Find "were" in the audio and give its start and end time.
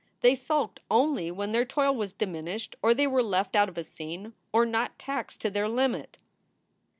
3.05-3.21